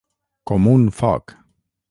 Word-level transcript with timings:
Com 0.51 0.65
un 0.71 0.89
foc. 1.03 1.37